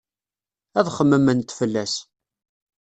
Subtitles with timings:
[0.79, 1.93] Ad xemmement fell-as.